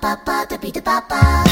[0.00, 1.44] パパドビドパパ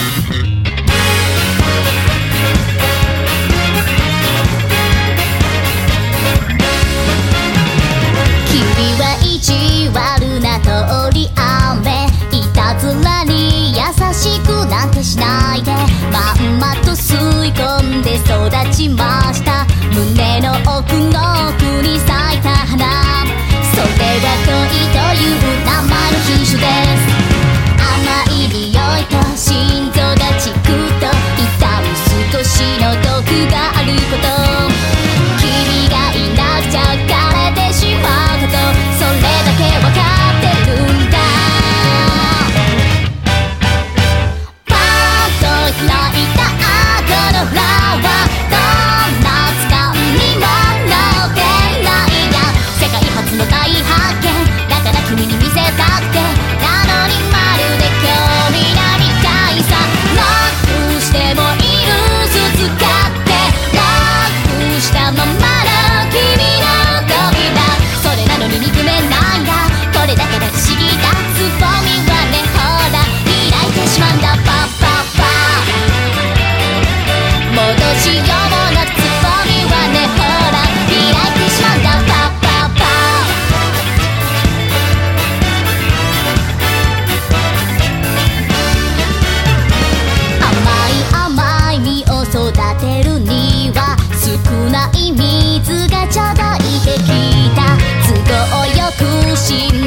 [8.46, 8.52] 君
[8.98, 12.06] は意地悪な通り雨。
[12.32, 15.72] いたずらに優しくなんてしないで。
[16.12, 17.14] まんまと吸
[17.46, 19.66] い込んで育ちました。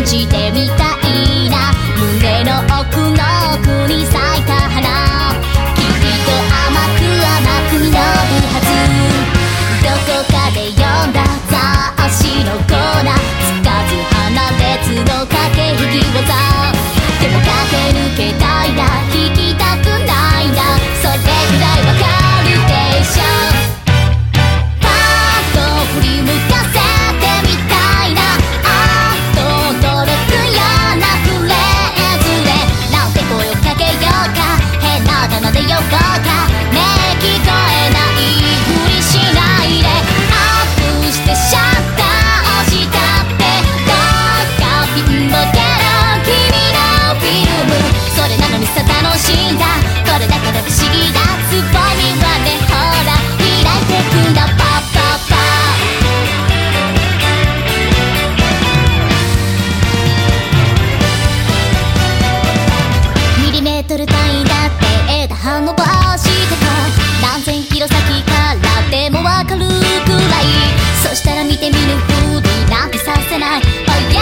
[0.07, 1.75] してみたいな。
[1.99, 3.19] 胸の奥の
[3.55, 5.35] 奥に咲いた花。
[5.75, 5.91] きっ
[6.23, 6.31] と
[6.63, 7.03] 甘く
[7.35, 8.71] 甘く伸びはず。
[9.83, 11.19] どこかで読んだ
[11.51, 13.13] 雑誌のコーナー。
[13.43, 16.46] つかず離れずの駆け引き技
[63.97, 65.83] ル単位だって枝葉伸ば
[66.17, 66.69] しても
[67.21, 70.45] 何千キロ先からでもわかるくらい。
[71.01, 73.61] そしたら見て見ぬふりなんてさせない。
[73.61, 73.65] Oh
[74.13, 74.21] yeah,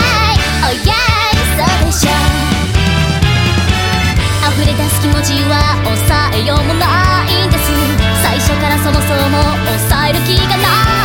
[0.64, 0.96] oh yeah,
[1.60, 2.10] そうでしょ。
[4.48, 5.96] 溢れ出す気持ちは抑
[6.42, 7.64] えようもないんです。
[8.24, 9.44] 最初からそもそも
[9.90, 10.64] 抑える気がな
[11.02, 11.05] い。